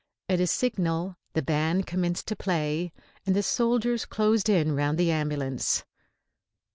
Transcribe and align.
At 0.27 0.39
a 0.39 0.47
signal 0.47 1.15
the 1.33 1.43
band 1.43 1.85
commenced 1.85 2.25
to 2.29 2.35
play 2.35 2.91
and 3.23 3.35
the 3.35 3.43
soldiers 3.43 4.05
closed 4.07 4.49
in 4.49 4.73
round 4.75 4.97
the 4.97 5.11
ambulance. 5.11 5.85